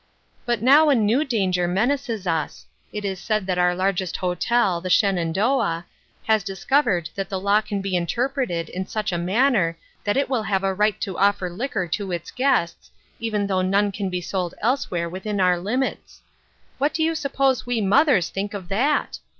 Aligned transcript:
But 0.47 0.63
now 0.63 0.89
a 0.89 0.95
new 0.95 1.23
danger 1.23 1.67
menaces 1.67 2.25
us; 2.25 2.65
it 2.91 3.05
is 3.05 3.19
said 3.19 3.45
that 3.45 3.59
our 3.59 3.75
largest 3.75 4.17
hotel, 4.17 4.81
the 4.81 4.89
Shenan 4.89 5.31
doah, 5.31 5.85
has 6.23 6.43
discovered 6.43 7.11
that 7.13 7.29
the 7.29 7.39
law 7.39 7.61
can 7.61 7.81
be 7.81 7.95
inter 7.95 8.27
preted 8.27 8.67
in 8.69 8.87
such 8.87 9.11
a 9.11 9.19
manner 9.19 9.77
that 10.03 10.17
it 10.17 10.27
will 10.27 10.41
have 10.41 10.63
a 10.63 10.73
right 10.73 10.99
to 11.01 11.19
offer 11.19 11.51
liquor 11.51 11.85
to 11.89 12.11
its 12.11 12.31
guests, 12.31 12.89
even 13.19 13.45
though 13.45 13.61
none 13.61 13.91
can 13.91 14.09
be 14.09 14.21
sold 14.21 14.55
elsewhere 14.59 15.07
within 15.07 15.39
our 15.39 15.59
limits. 15.59 16.23
What 16.79 16.95
do 16.95 17.03
you 17.03 17.11
COMING 17.11 17.15
TO 17.17 17.27
AN 17.27 17.29
UNDERSTANDING. 17.29 17.43
1 17.43 17.55
23 17.59 17.61
suppose 17.61 17.65
we 17.67 17.81
mothers 18.19 18.29
think 18.29 18.53
of 18.55 18.69
that 18.69 19.19